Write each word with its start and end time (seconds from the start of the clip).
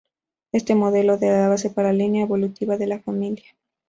Este 0.51 0.73
modelo 0.73 1.13
es 1.13 1.21
la 1.21 1.47
base 1.47 1.69
para 1.69 1.89
la 1.93 1.99
línea 1.99 2.23
evolutiva 2.23 2.75
de 2.75 2.87
la 2.87 2.97
familia. 2.97 3.51